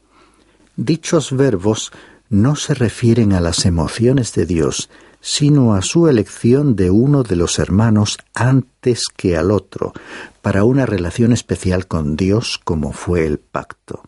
Dichos 0.75 1.35
verbos 1.35 1.91
no 2.29 2.55
se 2.55 2.73
refieren 2.73 3.33
a 3.33 3.39
las 3.39 3.65
emociones 3.65 4.33
de 4.33 4.45
Dios, 4.45 4.89
sino 5.21 5.73
a 5.73 5.81
su 5.81 6.07
elección 6.07 6.75
de 6.75 6.91
uno 6.91 7.23
de 7.23 7.35
los 7.35 7.57
hermanos 7.57 8.17
antes 8.33 9.05
que 9.15 9.37
al 9.37 9.51
otro, 9.51 9.93
para 10.41 10.63
una 10.63 10.85
relación 10.85 11.31
especial 11.31 11.87
con 11.87 12.15
Dios 12.15 12.59
como 12.63 12.91
fue 12.91 13.25
el 13.25 13.39
pacto. 13.39 14.03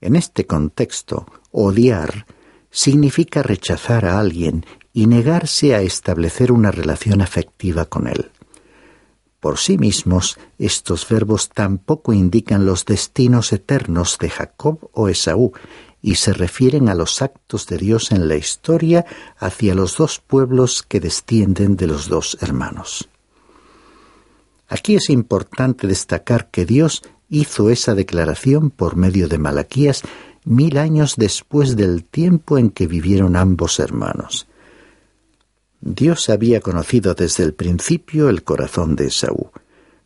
En 0.00 0.16
este 0.16 0.46
contexto, 0.46 1.26
odiar 1.52 2.26
significa 2.70 3.42
rechazar 3.42 4.06
a 4.06 4.18
alguien 4.18 4.64
y 4.92 5.06
negarse 5.06 5.74
a 5.74 5.82
establecer 5.82 6.52
una 6.52 6.70
relación 6.70 7.20
afectiva 7.22 7.84
con 7.84 8.06
él. 8.06 8.30
Por 9.40 9.58
sí 9.58 9.78
mismos, 9.78 10.38
estos 10.58 11.08
verbos 11.08 11.48
tampoco 11.48 12.12
indican 12.12 12.66
los 12.66 12.84
destinos 12.84 13.52
eternos 13.52 14.18
de 14.18 14.28
Jacob 14.28 14.90
o 14.92 15.08
Esaú, 15.08 15.52
y 16.02 16.14
se 16.16 16.32
refieren 16.32 16.88
a 16.88 16.94
los 16.94 17.20
actos 17.20 17.66
de 17.66 17.76
Dios 17.76 18.10
en 18.10 18.28
la 18.28 18.36
historia 18.36 19.04
hacia 19.38 19.74
los 19.74 19.96
dos 19.96 20.18
pueblos 20.18 20.82
que 20.82 21.00
descienden 21.00 21.76
de 21.76 21.86
los 21.86 22.08
dos 22.08 22.38
hermanos. 22.40 23.08
Aquí 24.68 24.94
es 24.94 25.10
importante 25.10 25.86
destacar 25.86 26.50
que 26.50 26.64
Dios 26.64 27.02
hizo 27.28 27.70
esa 27.70 27.94
declaración 27.94 28.70
por 28.70 28.96
medio 28.96 29.28
de 29.28 29.38
Malaquías 29.38 30.02
mil 30.44 30.78
años 30.78 31.14
después 31.16 31.76
del 31.76 32.04
tiempo 32.04 32.56
en 32.56 32.70
que 32.70 32.86
vivieron 32.86 33.36
ambos 33.36 33.78
hermanos. 33.78 34.46
Dios 35.80 36.28
había 36.28 36.60
conocido 36.60 37.14
desde 37.14 37.42
el 37.42 37.54
principio 37.54 38.28
el 38.28 38.44
corazón 38.44 38.96
de 38.96 39.06
Esaú. 39.06 39.50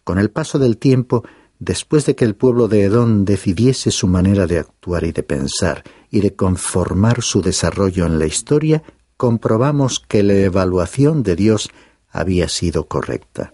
Con 0.05 0.19
el 0.19 0.31
paso 0.31 0.59
del 0.59 0.77
tiempo, 0.77 1.25
después 1.59 2.07
de 2.07 2.15
que 2.15 2.25
el 2.25 2.37
pueblo 2.37 2.69
de 2.69 2.85
Edom 2.85 3.25
decidiese 3.25 3.91
su 3.91 4.07
manera 4.07 4.47
de 4.47 4.59
actuar 4.59 5.05
y 5.05 5.11
de 5.11 5.25
pensar 5.25 5.83
y 6.11 6.21
de 6.21 6.35
conformar 6.35 7.23
su 7.23 7.43
desarrollo 7.43 8.07
en 8.07 8.21
la 8.21 8.27
historia, 8.27 8.85
comprobamos 9.17 9.99
que 9.99 10.23
la 10.23 10.35
evaluación 10.35 11.25
de 11.25 11.35
Dios 11.35 11.71
había 12.11 12.49
sido 12.49 12.87
correcta. 12.87 13.53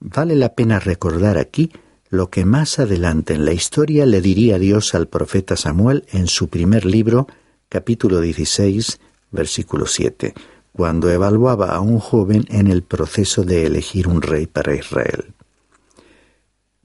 Vale 0.00 0.34
la 0.34 0.54
pena 0.54 0.80
recordar 0.80 1.38
aquí 1.38 1.70
lo 2.08 2.30
que 2.30 2.44
más 2.44 2.78
adelante 2.78 3.34
en 3.34 3.44
la 3.44 3.52
historia 3.52 4.04
le 4.06 4.20
diría 4.20 4.58
Dios 4.58 4.94
al 4.94 5.06
profeta 5.06 5.56
Samuel 5.56 6.06
en 6.10 6.26
su 6.26 6.48
primer 6.48 6.84
libro, 6.84 7.28
capítulo 7.68 8.20
16, 8.20 8.98
versículo 9.30 9.86
7 9.86 10.34
cuando 10.78 11.10
evaluaba 11.10 11.74
a 11.74 11.80
un 11.80 11.98
joven 11.98 12.46
en 12.50 12.68
el 12.68 12.84
proceso 12.84 13.42
de 13.42 13.66
elegir 13.66 14.06
un 14.06 14.22
rey 14.22 14.46
para 14.46 14.76
Israel. 14.76 15.34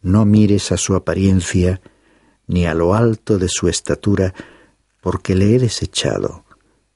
No 0.02 0.26
mires 0.26 0.72
a 0.72 0.78
su 0.78 0.96
apariencia 0.96 1.80
ni 2.48 2.66
a 2.66 2.74
lo 2.74 2.96
alto 2.96 3.38
de 3.38 3.48
su 3.48 3.68
estatura, 3.68 4.34
porque 5.00 5.36
le 5.36 5.56
he 5.56 5.60
desechado, 5.60 6.44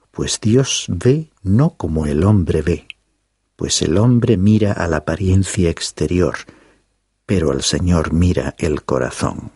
pues 0.10 0.39
Dios 0.42 0.88
ve 0.88 1.30
no 1.44 1.75
como 1.77 2.08
el 2.08 2.24
hombre 2.24 2.63
ve, 2.63 2.88
pues 3.56 3.84
el 3.84 3.96
hombre 4.00 4.36
mira 4.36 4.72
a 4.72 4.88
la 4.88 4.98
apariencia 4.98 5.70
exterior, 5.70 6.36
pero 7.27 7.54
el 7.54 7.62
Señor 7.62 8.12
mira 8.12 8.56
el 8.58 8.82
corazón. 8.82 9.51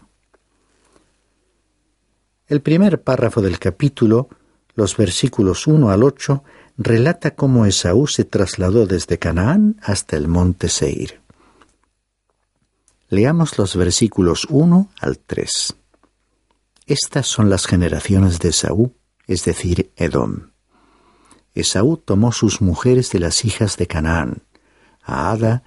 El 2.45 2.62
primer 2.62 3.01
párrafo 3.01 3.41
del 3.41 3.57
capítulo, 3.57 4.29
los 4.75 4.95
versículos 4.95 5.65
1 5.65 5.89
al 5.89 6.03
8, 6.03 6.43
relata 6.83 7.35
cómo 7.35 7.65
Esaú 7.65 8.07
se 8.07 8.25
trasladó 8.25 8.85
desde 8.85 9.19
Canaán 9.19 9.77
hasta 9.81 10.17
el 10.17 10.27
monte 10.27 10.69
Seir. 10.69 11.21
Leamos 13.09 13.57
los 13.57 13.75
versículos 13.75 14.47
1 14.50 14.89
al 15.00 15.19
3. 15.19 15.75
Estas 16.85 17.27
son 17.27 17.50
las 17.50 17.65
generaciones 17.67 18.39
de 18.39 18.50
Esaú, 18.50 18.95
es 19.27 19.45
decir, 19.45 19.91
Edom. 19.95 20.51
Esaú 21.53 21.97
tomó 21.97 22.31
sus 22.31 22.61
mujeres 22.61 23.11
de 23.11 23.19
las 23.19 23.43
hijas 23.45 23.77
de 23.77 23.88
Canaán, 23.88 24.43
a 25.03 25.31
Ada, 25.31 25.63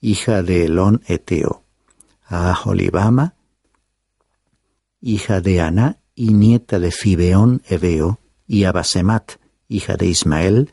hija 0.00 0.42
de 0.42 0.66
Elón 0.66 1.02
Eteo, 1.06 1.64
a 2.24 2.52
Aholibama, 2.52 3.34
hija 5.00 5.40
de 5.40 5.60
Aná 5.60 5.98
y 6.14 6.34
nieta 6.34 6.78
de 6.78 6.90
Fibeón 6.90 7.62
Ebeo, 7.66 8.21
y 8.52 8.64
a 8.64 8.72
Basemat, 8.72 9.32
hija 9.66 9.96
de 9.96 10.04
Ismael, 10.04 10.72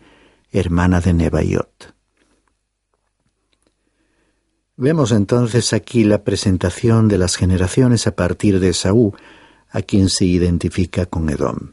hermana 0.51 0.99
de 0.99 1.13
Nebaiot. 1.13 1.95
Vemos 4.75 5.13
entonces 5.13 5.71
aquí 5.71 6.03
la 6.03 6.25
presentación 6.25 7.07
de 7.07 7.17
las 7.17 7.37
generaciones 7.37 8.05
a 8.05 8.17
partir 8.17 8.59
de 8.59 8.73
Saúl, 8.73 9.13
a 9.69 9.81
quien 9.81 10.09
se 10.09 10.25
identifica 10.25 11.05
con 11.05 11.29
Edom. 11.29 11.71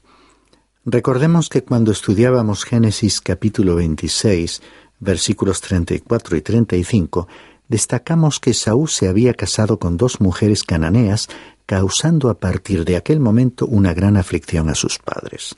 Recordemos 0.84 1.48
que 1.48 1.64
cuando 1.64 1.90
estudiábamos 1.90 2.62
Génesis 2.62 3.20
capítulo 3.20 3.74
26, 3.74 4.62
versículos 5.00 5.60
34 5.60 6.36
y 6.36 6.40
35, 6.40 7.26
destacamos 7.66 8.38
que 8.38 8.54
Saúl 8.54 8.88
se 8.88 9.08
había 9.08 9.34
casado 9.34 9.80
con 9.80 9.96
dos 9.96 10.20
mujeres 10.20 10.62
cananeas 10.62 11.26
causando 11.66 12.30
a 12.30 12.38
partir 12.38 12.84
de 12.84 12.94
aquel 12.94 13.18
momento 13.18 13.66
una 13.66 13.92
gran 13.92 14.16
aflicción 14.16 14.68
a 14.68 14.76
sus 14.76 15.00
padres. 15.00 15.56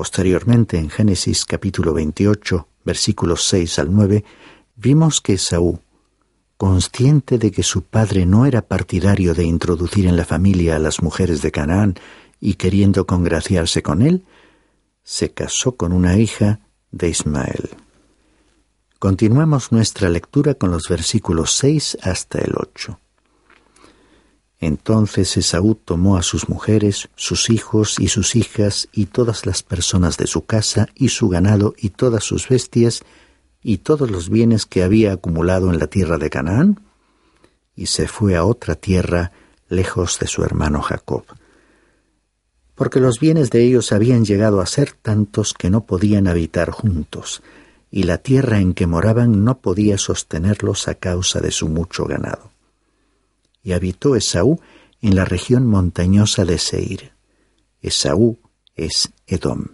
Posteriormente, 0.00 0.78
en 0.78 0.88
Génesis 0.88 1.44
capítulo 1.44 1.92
28, 1.92 2.66
versículos 2.86 3.44
6 3.44 3.80
al 3.80 3.94
9, 3.94 4.24
vimos 4.76 5.20
que 5.20 5.34
Esaú, 5.34 5.80
consciente 6.56 7.36
de 7.36 7.50
que 7.50 7.62
su 7.62 7.82
padre 7.82 8.24
no 8.24 8.46
era 8.46 8.62
partidario 8.62 9.34
de 9.34 9.44
introducir 9.44 10.06
en 10.06 10.16
la 10.16 10.24
familia 10.24 10.76
a 10.76 10.78
las 10.78 11.02
mujeres 11.02 11.42
de 11.42 11.52
Canaán 11.52 11.96
y 12.40 12.54
queriendo 12.54 13.06
congraciarse 13.06 13.82
con 13.82 14.00
él, 14.00 14.24
se 15.02 15.34
casó 15.34 15.76
con 15.76 15.92
una 15.92 16.16
hija 16.16 16.60
de 16.90 17.10
Ismael. 17.10 17.68
Continuamos 18.98 19.70
nuestra 19.70 20.08
lectura 20.08 20.54
con 20.54 20.70
los 20.70 20.88
versículos 20.88 21.52
6 21.56 21.98
hasta 22.00 22.38
el 22.38 22.54
8. 22.56 22.98
Entonces 24.60 25.38
Esaú 25.38 25.74
tomó 25.74 26.18
a 26.18 26.22
sus 26.22 26.50
mujeres, 26.50 27.08
sus 27.16 27.48
hijos 27.48 27.98
y 27.98 28.08
sus 28.08 28.36
hijas 28.36 28.88
y 28.92 29.06
todas 29.06 29.46
las 29.46 29.62
personas 29.62 30.18
de 30.18 30.26
su 30.26 30.44
casa 30.44 30.88
y 30.94 31.08
su 31.08 31.30
ganado 31.30 31.74
y 31.78 31.90
todas 31.90 32.24
sus 32.24 32.46
bestias 32.46 33.02
y 33.62 33.78
todos 33.78 34.10
los 34.10 34.28
bienes 34.28 34.66
que 34.66 34.82
había 34.82 35.12
acumulado 35.12 35.70
en 35.70 35.78
la 35.78 35.86
tierra 35.86 36.18
de 36.18 36.28
Canaán 36.28 36.80
y 37.74 37.86
se 37.86 38.06
fue 38.06 38.36
a 38.36 38.44
otra 38.44 38.74
tierra 38.74 39.32
lejos 39.70 40.18
de 40.18 40.26
su 40.26 40.44
hermano 40.44 40.82
Jacob. 40.82 41.24
Porque 42.74 43.00
los 43.00 43.18
bienes 43.20 43.50
de 43.50 43.64
ellos 43.64 43.92
habían 43.92 44.26
llegado 44.26 44.60
a 44.60 44.66
ser 44.66 44.92
tantos 44.92 45.54
que 45.54 45.70
no 45.70 45.86
podían 45.86 46.26
habitar 46.26 46.70
juntos, 46.70 47.42
y 47.90 48.02
la 48.02 48.18
tierra 48.18 48.60
en 48.60 48.74
que 48.74 48.86
moraban 48.86 49.44
no 49.44 49.58
podía 49.58 49.96
sostenerlos 49.96 50.88
a 50.88 50.94
causa 50.94 51.40
de 51.40 51.50
su 51.50 51.68
mucho 51.68 52.04
ganado. 52.04 52.50
Y 53.62 53.72
habitó 53.72 54.16
Esaú 54.16 54.60
en 55.02 55.16
la 55.16 55.24
región 55.24 55.66
montañosa 55.66 56.44
de 56.44 56.58
Seir. 56.58 57.12
Esaú 57.80 58.38
es 58.74 59.10
Edom. 59.26 59.66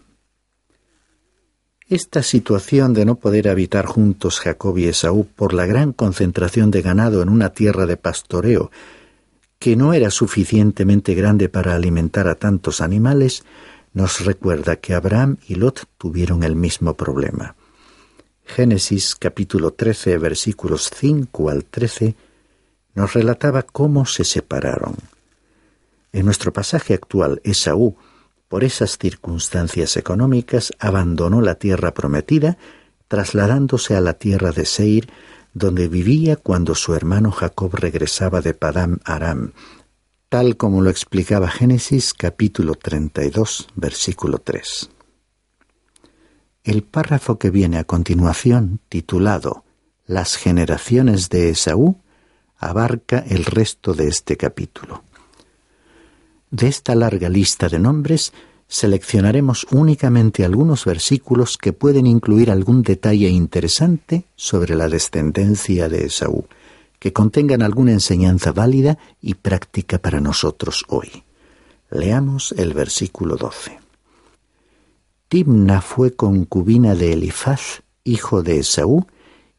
Esta 1.88 2.24
situación 2.24 2.94
de 2.94 3.04
no 3.04 3.14
poder 3.14 3.48
habitar 3.48 3.86
juntos 3.86 4.40
Jacob 4.40 4.76
y 4.78 4.86
Esaú 4.86 5.24
por 5.24 5.54
la 5.54 5.66
gran 5.66 5.92
concentración 5.92 6.72
de 6.72 6.82
ganado 6.82 7.22
en 7.22 7.28
una 7.28 7.50
tierra 7.50 7.86
de 7.86 7.96
pastoreo 7.96 8.72
que 9.58 9.76
no 9.76 9.92
era 9.92 10.10
suficientemente 10.10 11.14
grande 11.14 11.48
para 11.48 11.74
alimentar 11.74 12.28
a 12.28 12.34
tantos 12.34 12.80
animales, 12.80 13.44
nos 13.94 14.24
recuerda 14.24 14.76
que 14.76 14.94
Abraham 14.94 15.38
y 15.48 15.54
Lot 15.54 15.84
tuvieron 15.96 16.42
el 16.42 16.56
mismo 16.56 16.94
problema. 16.94 17.56
Génesis 18.44 19.16
capítulo 19.16 19.72
13 19.72 20.18
versículos 20.18 20.90
5 20.94 21.50
al 21.50 21.64
13 21.64 22.14
nos 22.96 23.12
relataba 23.12 23.62
cómo 23.62 24.06
se 24.06 24.24
separaron. 24.24 24.96
En 26.12 26.24
nuestro 26.24 26.52
pasaje 26.52 26.94
actual, 26.94 27.40
Esaú, 27.44 27.96
por 28.48 28.64
esas 28.64 28.96
circunstancias 28.98 29.96
económicas, 29.96 30.72
abandonó 30.78 31.42
la 31.42 31.56
tierra 31.56 31.92
prometida, 31.92 32.56
trasladándose 33.06 33.94
a 33.96 34.00
la 34.00 34.14
tierra 34.14 34.50
de 34.50 34.64
Seir, 34.64 35.10
donde 35.52 35.88
vivía 35.88 36.36
cuando 36.36 36.74
su 36.74 36.94
hermano 36.94 37.30
Jacob 37.30 37.74
regresaba 37.74 38.40
de 38.40 38.54
Padam 38.54 38.98
Aram, 39.04 39.52
tal 40.30 40.56
como 40.56 40.80
lo 40.80 40.88
explicaba 40.88 41.48
Génesis 41.48 42.14
capítulo 42.14 42.74
32, 42.76 43.68
versículo 43.74 44.38
3. 44.38 44.90
El 46.64 46.82
párrafo 46.82 47.38
que 47.38 47.50
viene 47.50 47.76
a 47.76 47.84
continuación, 47.84 48.80
titulado 48.88 49.64
Las 50.06 50.36
generaciones 50.36 51.28
de 51.28 51.50
Esaú, 51.50 52.00
abarca 52.58 53.18
el 53.18 53.44
resto 53.44 53.94
de 53.94 54.08
este 54.08 54.36
capítulo. 54.36 55.02
De 56.50 56.68
esta 56.68 56.94
larga 56.94 57.28
lista 57.28 57.68
de 57.68 57.78
nombres, 57.78 58.32
seleccionaremos 58.68 59.66
únicamente 59.70 60.44
algunos 60.44 60.84
versículos 60.84 61.58
que 61.58 61.72
pueden 61.72 62.06
incluir 62.06 62.50
algún 62.50 62.82
detalle 62.82 63.28
interesante 63.28 64.24
sobre 64.36 64.74
la 64.74 64.88
descendencia 64.88 65.88
de 65.88 66.06
Esaú, 66.06 66.46
que 66.98 67.12
contengan 67.12 67.62
alguna 67.62 67.92
enseñanza 67.92 68.52
válida 68.52 68.98
y 69.20 69.34
práctica 69.34 69.98
para 69.98 70.20
nosotros 70.20 70.84
hoy. 70.88 71.24
Leamos 71.90 72.52
el 72.56 72.72
versículo 72.72 73.36
12. 73.36 73.78
Timna 75.28 75.80
fue 75.80 76.14
concubina 76.14 76.94
de 76.94 77.12
Elifaz, 77.12 77.82
hijo 78.04 78.42
de 78.42 78.58
Esaú, 78.60 79.06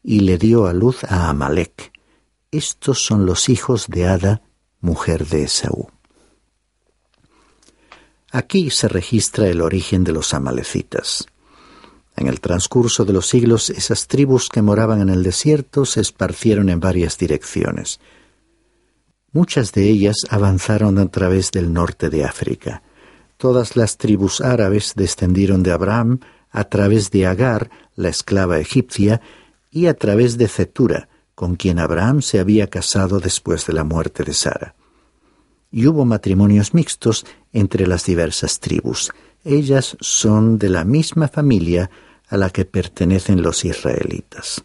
y 0.02 0.20
le 0.20 0.38
dio 0.38 0.66
a 0.66 0.72
luz 0.72 1.04
a 1.04 1.28
Amalek. 1.28 1.92
Estos 2.50 3.04
son 3.04 3.26
los 3.26 3.50
hijos 3.50 3.88
de 3.88 4.06
Ada, 4.06 4.40
mujer 4.80 5.26
de 5.26 5.42
Esaú. 5.42 5.88
Aquí 8.32 8.70
se 8.70 8.88
registra 8.88 9.48
el 9.48 9.60
origen 9.60 10.02
de 10.02 10.12
los 10.12 10.32
amalecitas. 10.32 11.26
En 12.16 12.26
el 12.26 12.40
transcurso 12.40 13.04
de 13.04 13.12
los 13.12 13.26
siglos, 13.28 13.68
esas 13.68 14.06
tribus 14.06 14.48
que 14.48 14.62
moraban 14.62 15.02
en 15.02 15.10
el 15.10 15.22
desierto 15.22 15.84
se 15.84 16.00
esparcieron 16.00 16.70
en 16.70 16.80
varias 16.80 17.18
direcciones. 17.18 18.00
Muchas 19.30 19.72
de 19.72 19.86
ellas 19.86 20.16
avanzaron 20.30 20.98
a 20.98 21.10
través 21.10 21.50
del 21.50 21.70
norte 21.74 22.08
de 22.08 22.24
África. 22.24 22.82
Todas 23.36 23.76
las 23.76 23.98
tribus 23.98 24.40
árabes 24.40 24.94
descendieron 24.96 25.62
de 25.62 25.72
Abraham 25.72 26.20
a 26.50 26.64
través 26.64 27.10
de 27.10 27.26
Agar, 27.26 27.70
la 27.94 28.08
esclava 28.08 28.58
egipcia, 28.58 29.20
y 29.70 29.86
a 29.86 29.92
través 29.92 30.38
de 30.38 30.48
Cetura, 30.48 31.10
con 31.38 31.54
quien 31.54 31.78
Abraham 31.78 32.20
se 32.20 32.40
había 32.40 32.66
casado 32.66 33.20
después 33.20 33.64
de 33.64 33.72
la 33.72 33.84
muerte 33.84 34.24
de 34.24 34.34
Sara. 34.34 34.74
Y 35.70 35.86
hubo 35.86 36.04
matrimonios 36.04 36.74
mixtos 36.74 37.24
entre 37.52 37.86
las 37.86 38.04
diversas 38.04 38.58
tribus. 38.58 39.12
Ellas 39.44 39.96
son 40.00 40.58
de 40.58 40.68
la 40.68 40.82
misma 40.82 41.28
familia 41.28 41.92
a 42.28 42.36
la 42.36 42.50
que 42.50 42.64
pertenecen 42.64 43.40
los 43.40 43.64
israelitas. 43.64 44.64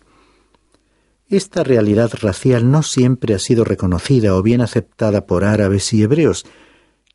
Esta 1.29 1.63
realidad 1.63 2.11
racial 2.19 2.71
no 2.71 2.81
siempre 2.81 3.35
ha 3.35 3.39
sido 3.39 3.63
reconocida 3.63 4.35
o 4.35 4.41
bien 4.41 4.61
aceptada 4.61 5.27
por 5.27 5.43
árabes 5.43 5.93
y 5.93 6.01
hebreos, 6.01 6.43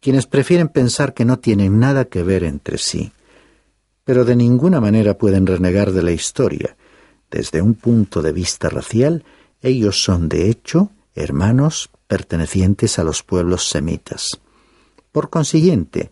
quienes 0.01 0.29
prefieren 0.29 0.69
pensar 0.69 1.15
que 1.15 1.25
no 1.25 1.41
tienen 1.41 1.81
nada 1.81 2.05
que 2.05 2.23
ver 2.23 2.45
entre 2.45 2.79
sí, 2.79 3.11
pero 4.05 4.25
de 4.25 4.37
ninguna 4.37 4.81
manera 4.81 5.19
pueden 5.19 5.49
renegar 5.49 5.91
de 5.91 6.05
la 6.05 6.13
historia. 6.13 6.77
Desde 7.29 7.61
un 7.61 7.75
punto 7.75 8.23
de 8.23 8.31
vista 8.31 8.69
racial, 8.69 9.25
ellos 9.63 10.03
son 10.03 10.29
de 10.29 10.49
hecho 10.49 10.91
hermanos 11.15 11.91
pertenecientes 12.07 12.99
a 12.99 13.05
los 13.05 13.23
pueblos 13.23 13.69
semitas. 13.69 14.41
Por 15.13 15.31
consiguiente, 15.31 16.11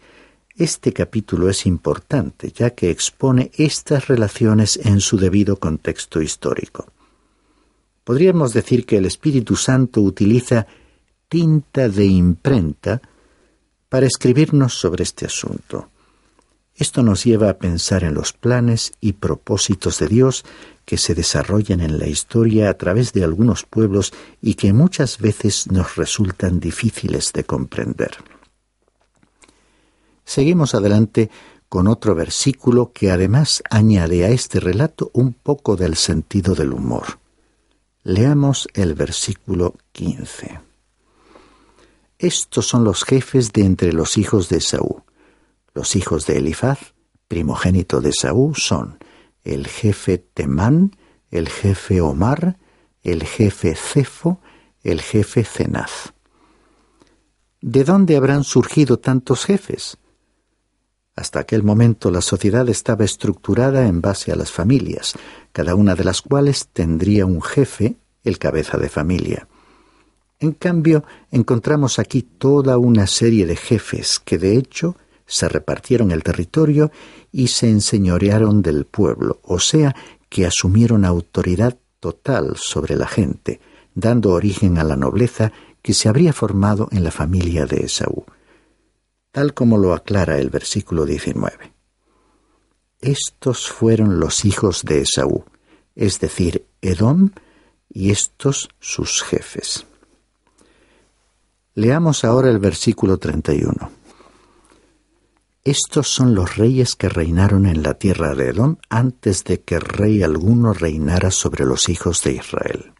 este 0.56 0.92
capítulo 0.92 1.48
es 1.50 1.66
importante 1.66 2.50
ya 2.50 2.70
que 2.70 2.90
expone 2.90 3.50
estas 3.56 4.08
relaciones 4.08 4.78
en 4.82 5.00
su 5.00 5.18
debido 5.18 5.56
contexto 5.56 6.22
histórico. 6.22 6.86
Podríamos 8.04 8.52
decir 8.52 8.86
que 8.86 8.96
el 8.96 9.06
Espíritu 9.06 9.56
Santo 9.56 10.00
utiliza 10.00 10.66
tinta 11.28 11.88
de 11.88 12.06
imprenta 12.06 13.02
para 13.88 14.06
escribirnos 14.06 14.74
sobre 14.74 15.02
este 15.02 15.26
asunto. 15.26 15.90
Esto 16.76 17.02
nos 17.02 17.24
lleva 17.24 17.48
a 17.48 17.58
pensar 17.58 18.04
en 18.04 18.12
los 18.12 18.34
planes 18.34 18.92
y 19.00 19.14
propósitos 19.14 19.98
de 19.98 20.08
Dios 20.08 20.44
que 20.84 20.98
se 20.98 21.14
desarrollan 21.14 21.80
en 21.80 21.98
la 21.98 22.06
historia 22.06 22.68
a 22.68 22.74
través 22.74 23.14
de 23.14 23.24
algunos 23.24 23.64
pueblos 23.64 24.12
y 24.42 24.54
que 24.54 24.74
muchas 24.74 25.18
veces 25.18 25.70
nos 25.70 25.96
resultan 25.96 26.60
difíciles 26.60 27.32
de 27.32 27.44
comprender. 27.44 28.18
Seguimos 30.24 30.74
adelante 30.74 31.30
con 31.68 31.88
otro 31.88 32.14
versículo 32.14 32.92
que 32.92 33.10
además 33.10 33.62
añade 33.70 34.24
a 34.24 34.28
este 34.28 34.60
relato 34.60 35.10
un 35.14 35.32
poco 35.32 35.76
del 35.76 35.96
sentido 35.96 36.54
del 36.54 36.72
humor. 36.72 37.18
Leamos 38.04 38.68
el 38.74 38.94
versículo 38.94 39.74
15. 39.92 40.60
Estos 42.18 42.66
son 42.66 42.84
los 42.84 43.04
jefes 43.04 43.52
de 43.52 43.64
entre 43.64 43.92
los 43.92 44.16
hijos 44.18 44.48
de 44.48 44.60
Saúl. 44.60 45.02
Los 45.76 45.94
hijos 45.94 46.24
de 46.24 46.38
Elifaz, 46.38 46.94
primogénito 47.28 48.00
de 48.00 48.10
Saúl, 48.10 48.56
son 48.56 48.98
el 49.44 49.66
jefe 49.66 50.16
Temán, 50.16 50.96
el 51.30 51.50
jefe 51.50 52.00
Omar, 52.00 52.56
el 53.02 53.24
jefe 53.24 53.74
Cefo, 53.74 54.40
el 54.82 55.02
jefe 55.02 55.44
Cenaz. 55.44 56.14
¿De 57.60 57.84
dónde 57.84 58.16
habrán 58.16 58.42
surgido 58.42 58.98
tantos 58.98 59.44
jefes? 59.44 59.98
Hasta 61.14 61.40
aquel 61.40 61.62
momento 61.62 62.10
la 62.10 62.22
sociedad 62.22 62.66
estaba 62.70 63.04
estructurada 63.04 63.86
en 63.86 64.00
base 64.00 64.32
a 64.32 64.36
las 64.36 64.50
familias, 64.50 65.12
cada 65.52 65.74
una 65.74 65.94
de 65.94 66.04
las 66.04 66.22
cuales 66.22 66.68
tendría 66.72 67.26
un 67.26 67.42
jefe, 67.42 67.96
el 68.24 68.38
cabeza 68.38 68.78
de 68.78 68.88
familia. 68.88 69.46
En 70.38 70.52
cambio, 70.52 71.04
encontramos 71.30 71.98
aquí 71.98 72.22
toda 72.22 72.78
una 72.78 73.06
serie 73.06 73.44
de 73.44 73.56
jefes 73.56 74.18
que 74.18 74.38
de 74.38 74.56
hecho 74.56 74.96
se 75.26 75.48
repartieron 75.48 76.10
el 76.12 76.22
territorio 76.22 76.90
y 77.32 77.48
se 77.48 77.68
enseñorearon 77.68 78.62
del 78.62 78.86
pueblo, 78.86 79.40
o 79.42 79.58
sea, 79.58 79.94
que 80.28 80.46
asumieron 80.46 81.04
autoridad 81.04 81.76
total 82.00 82.56
sobre 82.56 82.96
la 82.96 83.06
gente, 83.06 83.60
dando 83.94 84.32
origen 84.32 84.78
a 84.78 84.84
la 84.84 84.96
nobleza 84.96 85.52
que 85.82 85.94
se 85.94 86.08
habría 86.08 86.32
formado 86.32 86.88
en 86.92 87.04
la 87.04 87.10
familia 87.10 87.66
de 87.66 87.84
Esaú, 87.84 88.24
tal 89.32 89.54
como 89.54 89.78
lo 89.78 89.92
aclara 89.92 90.38
el 90.38 90.50
versículo 90.50 91.04
19. 91.04 91.72
Estos 93.00 93.68
fueron 93.68 94.18
los 94.18 94.44
hijos 94.44 94.82
de 94.84 95.02
Esaú, 95.02 95.44
es 95.94 96.20
decir, 96.20 96.66
Edom, 96.80 97.30
y 97.88 98.10
estos 98.10 98.68
sus 98.80 99.22
jefes. 99.22 99.86
Leamos 101.74 102.24
ahora 102.24 102.50
el 102.50 102.58
versículo 102.58 103.18
31. 103.18 103.90
Estos 105.66 106.06
son 106.06 106.36
los 106.36 106.54
reyes 106.54 106.94
que 106.94 107.08
reinaron 107.08 107.66
en 107.66 107.82
la 107.82 107.94
tierra 107.94 108.36
de 108.36 108.50
Edom 108.50 108.76
antes 108.88 109.42
de 109.42 109.62
que 109.62 109.80
rey 109.80 110.22
alguno 110.22 110.72
reinara 110.72 111.32
sobre 111.32 111.64
los 111.64 111.88
hijos 111.88 112.22
de 112.22 112.34
Israel. 112.34 112.92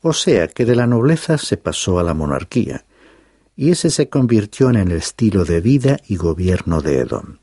O 0.00 0.14
sea 0.14 0.48
que 0.48 0.64
de 0.64 0.74
la 0.74 0.86
nobleza 0.86 1.36
se 1.36 1.58
pasó 1.58 1.98
a 1.98 2.02
la 2.02 2.14
monarquía, 2.14 2.86
y 3.54 3.70
ese 3.70 3.90
se 3.90 4.08
convirtió 4.08 4.70
en 4.70 4.76
el 4.76 4.92
estilo 4.92 5.44
de 5.44 5.60
vida 5.60 5.98
y 6.08 6.16
gobierno 6.16 6.80
de 6.80 7.00
Edom. 7.00 7.36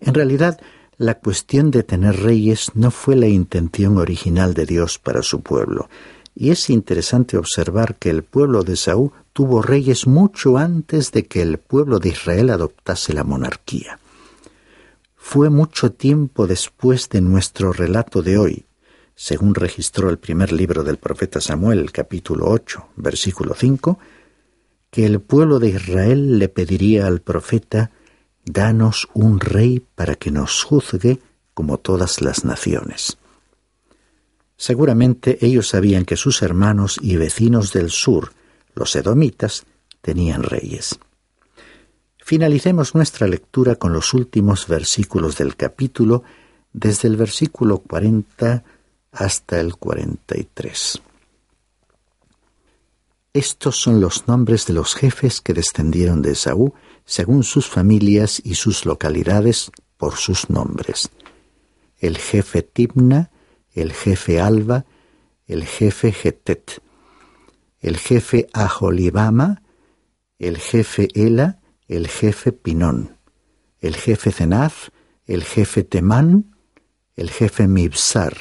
En 0.00 0.12
realidad, 0.12 0.60
la 0.98 1.20
cuestión 1.20 1.70
de 1.70 1.84
tener 1.84 2.20
reyes 2.20 2.72
no 2.74 2.90
fue 2.90 3.16
la 3.16 3.28
intención 3.28 3.96
original 3.96 4.52
de 4.52 4.66
Dios 4.66 4.98
para 4.98 5.22
su 5.22 5.40
pueblo, 5.40 5.88
y 6.34 6.50
es 6.50 6.70
interesante 6.70 7.36
observar 7.36 7.96
que 7.96 8.10
el 8.10 8.22
pueblo 8.22 8.62
de 8.62 8.76
Saúl 8.76 9.12
tuvo 9.32 9.62
reyes 9.62 10.06
mucho 10.06 10.58
antes 10.58 11.12
de 11.12 11.26
que 11.26 11.42
el 11.42 11.58
pueblo 11.58 11.98
de 11.98 12.10
Israel 12.10 12.50
adoptase 12.50 13.12
la 13.12 13.24
monarquía. 13.24 13.98
Fue 15.16 15.50
mucho 15.50 15.92
tiempo 15.92 16.46
después 16.46 17.08
de 17.08 17.20
nuestro 17.20 17.72
relato 17.72 18.22
de 18.22 18.38
hoy, 18.38 18.64
según 19.14 19.54
registró 19.54 20.08
el 20.08 20.18
primer 20.18 20.50
libro 20.50 20.82
del 20.82 20.96
profeta 20.96 21.40
Samuel, 21.40 21.92
capítulo 21.92 22.48
8, 22.48 22.88
versículo 22.96 23.54
5, 23.54 23.98
que 24.90 25.06
el 25.06 25.20
pueblo 25.20 25.58
de 25.58 25.68
Israel 25.68 26.38
le 26.38 26.48
pediría 26.48 27.06
al 27.06 27.20
profeta 27.20 27.90
Danos 28.44 29.08
un 29.12 29.38
rey 29.38 29.84
para 29.94 30.14
que 30.14 30.30
nos 30.30 30.64
juzgue 30.64 31.20
como 31.54 31.78
todas 31.78 32.22
las 32.22 32.44
naciones. 32.44 33.18
Seguramente 34.60 35.38
ellos 35.40 35.68
sabían 35.68 36.04
que 36.04 36.18
sus 36.18 36.42
hermanos 36.42 36.98
y 37.00 37.16
vecinos 37.16 37.72
del 37.72 37.88
sur, 37.88 38.34
los 38.74 38.94
edomitas, 38.94 39.64
tenían 40.02 40.42
reyes. 40.42 40.98
Finalicemos 42.18 42.94
nuestra 42.94 43.26
lectura 43.26 43.76
con 43.76 43.94
los 43.94 44.12
últimos 44.12 44.68
versículos 44.68 45.38
del 45.38 45.56
capítulo, 45.56 46.24
desde 46.74 47.08
el 47.08 47.16
versículo 47.16 47.78
40 47.78 48.62
hasta 49.12 49.60
el 49.60 49.76
43. 49.76 51.00
Estos 53.32 53.76
son 53.76 53.98
los 54.02 54.28
nombres 54.28 54.66
de 54.66 54.74
los 54.74 54.94
jefes 54.94 55.40
que 55.40 55.54
descendieron 55.54 56.20
de 56.20 56.32
Esaú, 56.32 56.74
según 57.06 57.44
sus 57.44 57.66
familias 57.66 58.42
y 58.44 58.56
sus 58.56 58.84
localidades 58.84 59.72
por 59.96 60.16
sus 60.16 60.50
nombres. 60.50 61.08
El 61.98 62.18
jefe 62.18 62.60
Tibna, 62.60 63.30
el 63.80 63.92
jefe 63.92 64.40
Alba, 64.40 64.84
el 65.46 65.64
jefe 65.64 66.12
Getet, 66.12 66.82
el 67.80 67.96
jefe 67.96 68.48
Aholibama, 68.52 69.62
el 70.38 70.58
jefe 70.58 71.08
Ela, 71.14 71.60
el 71.88 72.08
jefe 72.08 72.52
Pinón, 72.52 73.16
el 73.80 73.96
jefe 73.96 74.32
Zenaz, 74.32 74.90
el 75.26 75.44
jefe 75.44 75.84
Temán, 75.84 76.56
el 77.16 77.30
jefe 77.30 77.66
Mibsar, 77.66 78.36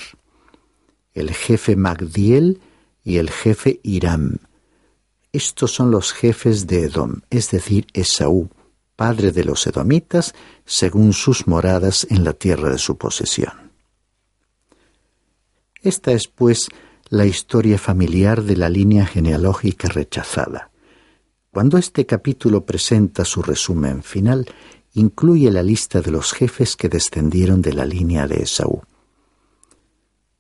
el 1.13 1.34
jefe 1.34 1.75
Magdiel 1.75 2.62
y 3.04 3.17
el 3.17 3.30
jefe 3.30 3.80
Iram, 3.84 4.39
estos 5.32 5.71
son 5.71 5.91
los 5.91 6.12
jefes 6.12 6.65
de 6.65 6.86
Edom, 6.86 7.21
es 7.30 7.52
decir, 7.52 7.86
Esaú, 7.93 8.49
padre 8.95 9.32
de 9.32 9.43
los 9.43 9.67
edomitas, 9.67 10.34
según 10.65 11.13
sus 11.13 11.47
moradas 11.47 12.08
en 12.10 12.23
la 12.23 12.34
tierra 12.34 12.69
de 12.69 12.80
su 12.80 12.97
posesión. 12.97 13.68
Esta 15.81 16.11
es, 16.11 16.27
pues, 16.27 16.69
la 17.09 17.25
historia 17.25 17.77
familiar 17.77 18.43
de 18.43 18.57
la 18.57 18.69
línea 18.69 19.05
genealógica 19.05 19.87
rechazada. 19.87 20.71
Cuando 21.51 21.77
este 21.77 22.05
capítulo 22.05 22.65
presenta 22.65 23.25
su 23.25 23.41
resumen 23.41 24.03
final, 24.03 24.45
incluye 24.93 25.49
la 25.51 25.63
lista 25.63 26.01
de 26.01 26.11
los 26.11 26.33
jefes 26.33 26.75
que 26.75 26.89
descendieron 26.89 27.61
de 27.61 27.73
la 27.73 27.85
línea 27.85 28.27
de 28.27 28.43
Esaú. 28.43 28.81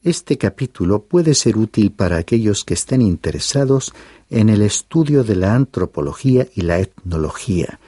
Este 0.01 0.37
capítulo 0.37 1.03
puede 1.03 1.33
ser 1.33 1.57
útil 1.57 1.91
para 1.91 2.17
aquellos 2.17 2.63
que 2.63 2.73
estén 2.73 3.01
interesados 3.01 3.93
en 4.29 4.49
el 4.49 4.61
estudio 4.61 5.23
de 5.23 5.35
la 5.35 5.55
antropología 5.55 6.47
y 6.53 6.61
la 6.61 6.79
etnología, 6.79 7.79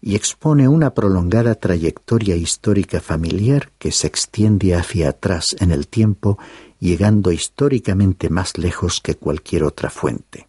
y 0.00 0.14
expone 0.14 0.68
una 0.68 0.94
prolongada 0.94 1.54
trayectoria 1.56 2.36
histórica 2.36 3.00
familiar 3.00 3.72
que 3.78 3.90
se 3.90 4.06
extiende 4.06 4.74
hacia 4.74 5.08
atrás 5.08 5.56
en 5.58 5.72
el 5.72 5.88
tiempo, 5.88 6.38
llegando 6.80 7.32
históricamente 7.32 8.30
más 8.30 8.58
lejos 8.58 9.00
que 9.00 9.14
cualquier 9.14 9.64
otra 9.64 9.90
fuente. 9.90 10.48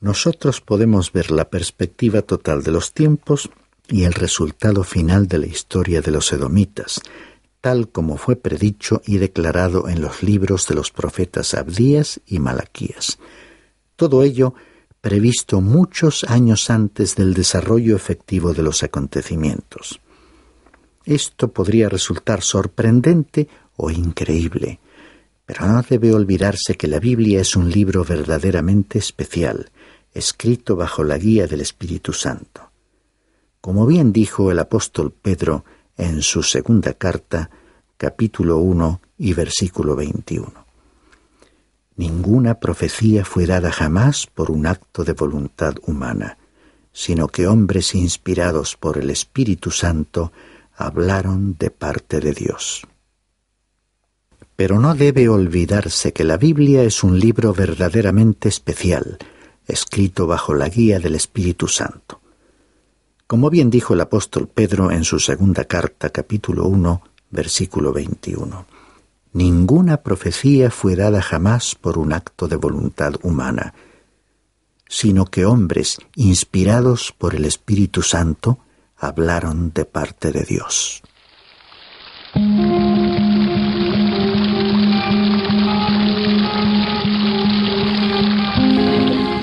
Nosotros 0.00 0.60
podemos 0.60 1.12
ver 1.12 1.30
la 1.30 1.50
perspectiva 1.50 2.22
total 2.22 2.62
de 2.62 2.70
los 2.70 2.92
tiempos 2.92 3.50
y 3.88 4.04
el 4.04 4.14
resultado 4.14 4.84
final 4.84 5.28
de 5.28 5.38
la 5.38 5.46
historia 5.46 6.00
de 6.00 6.10
los 6.10 6.32
edomitas, 6.32 7.00
tal 7.60 7.90
como 7.90 8.16
fue 8.16 8.36
predicho 8.36 9.02
y 9.04 9.18
declarado 9.18 9.88
en 9.88 10.00
los 10.00 10.22
libros 10.22 10.66
de 10.68 10.74
los 10.74 10.90
profetas 10.90 11.54
Abdías 11.54 12.20
y 12.26 12.38
Malaquías. 12.38 13.18
Todo 13.96 14.22
ello 14.22 14.54
previsto 15.00 15.60
muchos 15.60 16.24
años 16.24 16.70
antes 16.70 17.16
del 17.16 17.34
desarrollo 17.34 17.96
efectivo 17.96 18.54
de 18.54 18.62
los 18.62 18.82
acontecimientos. 18.82 20.00
Esto 21.04 21.48
podría 21.48 21.88
resultar 21.88 22.42
sorprendente 22.42 23.48
increíble, 23.88 24.80
pero 25.46 25.66
no 25.66 25.82
debe 25.82 26.12
olvidarse 26.12 26.76
que 26.76 26.88
la 26.88 26.98
Biblia 26.98 27.40
es 27.40 27.56
un 27.56 27.70
libro 27.70 28.04
verdaderamente 28.04 28.98
especial, 28.98 29.70
escrito 30.12 30.76
bajo 30.76 31.04
la 31.04 31.16
guía 31.16 31.46
del 31.46 31.60
Espíritu 31.60 32.12
Santo. 32.12 32.70
Como 33.60 33.86
bien 33.86 34.12
dijo 34.12 34.50
el 34.50 34.58
apóstol 34.58 35.12
Pedro 35.12 35.64
en 35.96 36.22
su 36.22 36.42
segunda 36.42 36.94
carta, 36.94 37.50
capítulo 37.96 38.58
1 38.58 39.00
y 39.18 39.34
versículo 39.34 39.94
21. 39.96 40.52
Ninguna 41.96 42.54
profecía 42.54 43.24
fue 43.24 43.44
dada 43.44 43.70
jamás 43.70 44.26
por 44.26 44.50
un 44.50 44.66
acto 44.66 45.04
de 45.04 45.12
voluntad 45.12 45.74
humana, 45.86 46.38
sino 46.92 47.28
que 47.28 47.46
hombres 47.46 47.94
inspirados 47.94 48.76
por 48.76 48.96
el 48.96 49.10
Espíritu 49.10 49.70
Santo 49.70 50.32
hablaron 50.74 51.56
de 51.58 51.70
parte 51.70 52.20
de 52.20 52.32
Dios. 52.32 52.86
Pero 54.60 54.78
no 54.78 54.94
debe 54.94 55.26
olvidarse 55.30 56.12
que 56.12 56.22
la 56.22 56.36
Biblia 56.36 56.82
es 56.82 57.02
un 57.02 57.18
libro 57.18 57.54
verdaderamente 57.54 58.50
especial, 58.50 59.16
escrito 59.66 60.26
bajo 60.26 60.52
la 60.52 60.68
guía 60.68 60.98
del 60.98 61.14
Espíritu 61.14 61.66
Santo. 61.66 62.20
Como 63.26 63.48
bien 63.48 63.70
dijo 63.70 63.94
el 63.94 64.02
apóstol 64.02 64.48
Pedro 64.48 64.90
en 64.90 65.04
su 65.04 65.18
segunda 65.18 65.64
carta, 65.64 66.10
capítulo 66.10 66.66
1, 66.66 67.02
versículo 67.30 67.94
21. 67.94 68.66
Ninguna 69.32 70.02
profecía 70.02 70.70
fue 70.70 70.94
dada 70.94 71.22
jamás 71.22 71.74
por 71.74 71.96
un 71.96 72.12
acto 72.12 72.46
de 72.46 72.56
voluntad 72.56 73.14
humana, 73.22 73.72
sino 74.86 75.24
que 75.24 75.46
hombres 75.46 75.96
inspirados 76.16 77.14
por 77.16 77.34
el 77.34 77.46
Espíritu 77.46 78.02
Santo 78.02 78.58
hablaron 78.98 79.72
de 79.72 79.86
parte 79.86 80.32
de 80.32 80.44
Dios. 80.44 81.02